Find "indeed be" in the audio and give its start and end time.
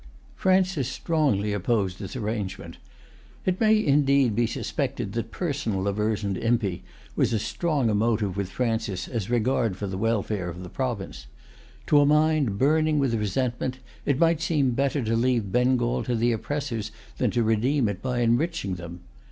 3.93-4.47